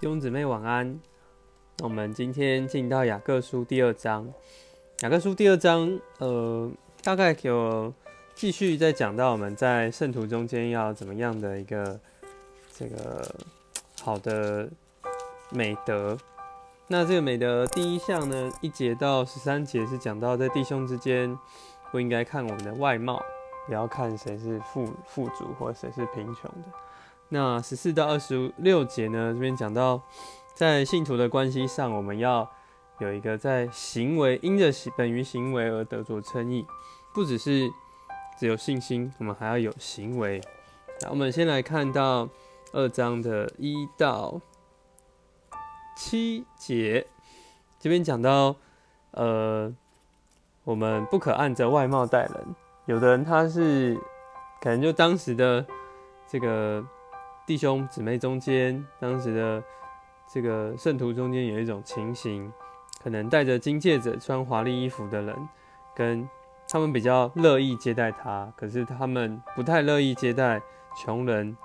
[0.00, 0.98] 弟兄姊妹晚安。
[1.76, 4.32] 那我们今天进到雅各书第二章。
[5.00, 6.70] 雅各书第二章，呃，
[7.02, 7.92] 大概有
[8.34, 12.00] 继续在讲到我们在圣徒中间要怎么样的一个
[12.72, 13.30] 这个
[14.00, 14.70] 好的
[15.50, 16.16] 美德。
[16.86, 21.38] 那这个美德第一项呢，一节到十三节是讲到在弟兄之间
[21.92, 23.22] 不应该看我们的外貌，
[23.66, 26.89] 不要看谁是富富足或谁是贫穷的。
[27.32, 29.32] 那十四到二十六节呢？
[29.32, 30.02] 这边讲到，
[30.52, 32.50] 在信徒的关系上，我们要
[32.98, 36.66] 有一个在行为因着行本于行为而得着称义，
[37.14, 37.70] 不只是
[38.36, 40.40] 只有信心，我们还要有行为。
[41.02, 42.28] 那我们先来看到
[42.72, 44.40] 二章的一到
[45.96, 47.06] 七节，
[47.78, 48.56] 这边讲到，
[49.12, 49.72] 呃，
[50.64, 52.56] 我们不可按着外貌待人。
[52.86, 53.96] 有的人他是
[54.60, 55.64] 可能就当时的
[56.28, 56.84] 这个。
[57.50, 59.60] 弟兄姊妹中间，当时的
[60.32, 62.48] 这个圣徒中间有一种情形，
[63.02, 65.36] 可能戴着金戒指、穿华丽衣服的人，
[65.92, 66.28] 跟
[66.68, 70.62] 他们比较乐意接待他，可是他们不太乐意接待
[70.96, 71.56] 穷人、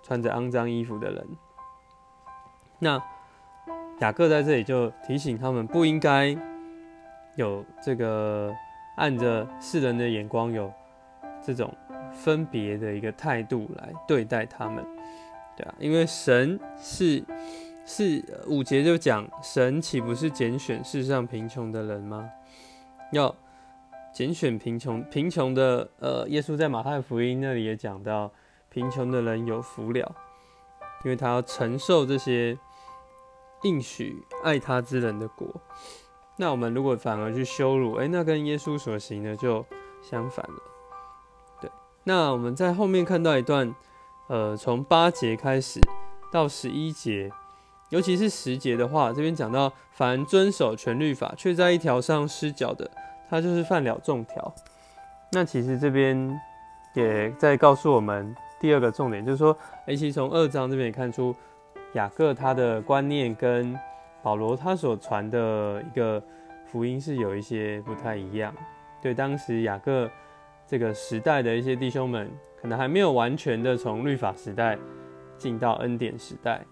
[0.00, 1.26] 穿着肮脏衣服的人。
[2.78, 3.02] 那
[3.98, 6.38] 雅各在这里就提醒他们，不应该
[7.34, 8.54] 有这个
[8.96, 10.72] 按着世人的眼光有
[11.44, 11.74] 这种
[12.12, 14.86] 分别的一个态度来对待他们。
[15.56, 17.22] 对啊，因为神是
[17.84, 22.30] 是五节就讲神岂不是拣选世上贫穷的人吗？
[23.12, 23.34] 要
[24.14, 28.32] 拣选贫穷贫穷的呃，耶稣在马太福音那里也讲到，
[28.70, 30.14] 贫穷的人有福了，
[31.04, 32.56] 因为他要承受这些
[33.62, 35.48] 应许爱他之人的果。
[36.36, 39.66] 那我们如果反而去羞辱，哎，那跟耶稣所行的就
[40.00, 40.62] 相反了。
[41.60, 41.70] 对，
[42.04, 43.74] 那我们在后面看到一段。
[44.28, 45.80] 呃，从八节开始
[46.32, 47.30] 到十一节，
[47.90, 52.90] 尤其是十节的话，这边讲到，凡遵守全律法却在一条上失脚的，
[53.28, 54.54] 他就是犯了众条。
[55.32, 56.40] 那其实这边
[56.94, 59.56] 也在告诉我们第二个重点，就是说，
[59.86, 61.34] 其实从二章这边也看出，
[61.94, 63.78] 雅各他的观念跟
[64.22, 66.22] 保罗他所传的一个
[66.66, 68.54] 福音是有一些不太一样。
[69.02, 70.08] 对当时雅各
[70.66, 72.30] 这个时代的一些弟兄们。
[72.62, 74.78] 可能还没有完全的从律法时代
[75.36, 76.64] 进到恩典时代，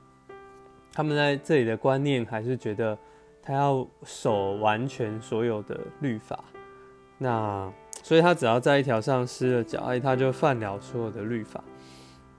[0.93, 2.97] 他们在这里的观念还是觉得
[3.43, 6.45] 他要守完全所有的律法，
[7.19, 7.69] 那
[8.05, 11.61] 所以他只要在一条上失了脚，哎，他就犯了所有的律法。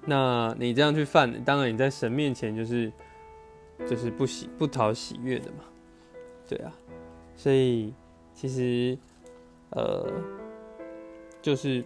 [0.06, 2.90] 那你这样去犯，当然你在神面前就是
[3.86, 5.66] 就是不喜不讨喜悦的嘛，
[6.48, 6.72] 对啊，
[7.36, 7.94] 所以
[8.34, 8.98] 其实
[9.72, 10.10] 呃
[11.42, 11.84] 就是。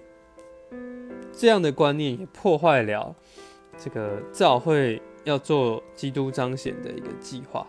[1.38, 3.14] 这样的观念也破坏了
[3.78, 7.68] 这个教会要做基督彰显的一个计划，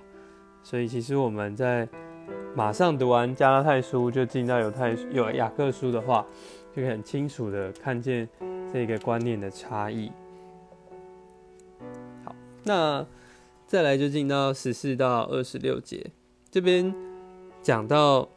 [0.62, 1.86] 所以其实我们在
[2.54, 6.24] 马上读完加拉太书就进到犹太有雅各书的话，
[6.70, 8.28] 就可以很清楚的看见
[8.72, 10.12] 这个观念的差异。
[12.24, 12.32] 好，
[12.62, 13.04] 那
[13.66, 16.08] 再来就进到十四到二十六节，
[16.52, 16.94] 这边
[17.60, 18.28] 讲到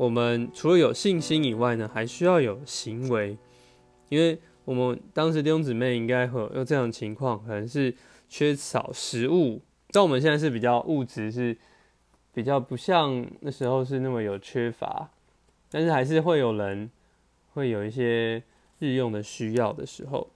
[0.00, 3.36] 我们除了有信心以外呢，还需要有行为，
[4.08, 4.38] 因为。
[4.66, 7.92] 我们当时弟兄姊妹应该会有这样的情况，可能是
[8.28, 9.60] 缺少食物。
[9.90, 11.56] 但我们现在是比较物质，是
[12.32, 15.10] 比较不像那时候是那么有缺乏，
[15.70, 16.88] 但是还是会有人
[17.54, 18.44] 会有一些
[18.78, 20.30] 日用的需要的时候。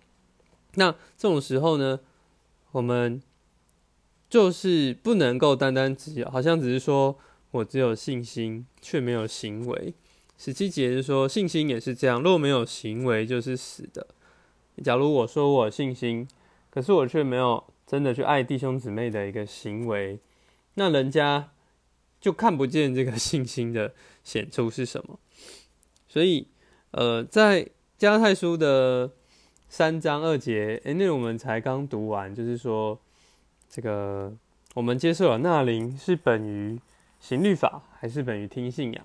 [0.74, 2.00] 那这种时候呢，
[2.72, 3.22] 我们
[4.28, 7.16] 就是不能够单单只有，好像只是说
[7.54, 9.94] 我只有信心却没有行为。
[10.36, 14.08] 十七节是说信心也是这样，若没有行为就是死的。
[14.82, 16.26] 假如我说我信心，
[16.68, 20.18] 可是我却没有真的去爱弟兄姊妹的一个行为，
[20.74, 21.52] 那人家
[22.20, 23.94] 就看不见这个 信心的
[24.24, 25.20] 显出是什么。
[26.08, 26.48] 所以，
[26.90, 29.12] 呃，在加太书的
[29.68, 32.98] 三章二节，哎，那我们才刚读完，就是说，
[33.70, 34.36] 这个
[34.74, 36.80] 我们接受了那灵是本于
[37.24, 39.02] 行律法，还是本于听信仰？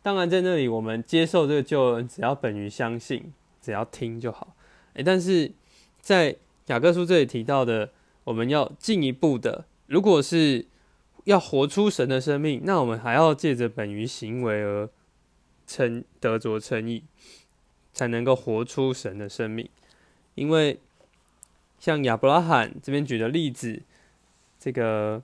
[0.00, 4.56] 当然，在那里我们接受这个救恩，只要本于相信，只要听就好。
[4.94, 5.52] 诶，但是
[6.00, 6.34] 在
[6.68, 7.90] 雅各书这里提到的，
[8.24, 10.64] 我们要进一步的，如果是
[11.24, 14.88] 要活出神的生命，那我们还要借着本于行为而
[15.66, 17.04] 称得着称义，
[17.92, 19.68] 才能够活出神的生命。
[20.36, 20.80] 因为
[21.78, 23.82] 像亚伯拉罕这边举的例子，
[24.58, 25.20] 这个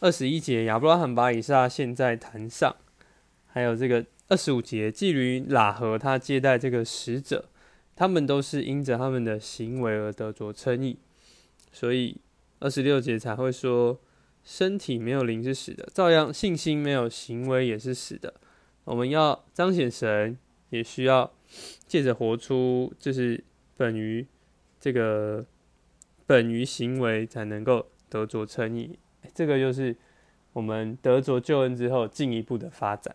[0.00, 2.76] 二十一节，亚伯拉罕把以撒现在坛上，
[3.46, 7.48] 还有这个二十五节，基于喇合他接待这个使者。
[7.96, 10.96] 他们都是因着他们的行为而得着称义，
[11.72, 12.20] 所以
[12.60, 13.98] 二十六节才会说
[14.44, 18.34] 身体没有灵是死的，照样信心没有行为也是死的。
[18.84, 20.38] 我们要彰显神，
[20.70, 21.32] 也需要
[21.88, 23.42] 借着活出，就是
[23.76, 24.24] 本于
[24.78, 25.44] 这个
[26.24, 28.96] 本于行为，才能够得着称义。
[29.34, 29.96] 这个就是
[30.52, 33.14] 我们得着救恩之后进一步的发展。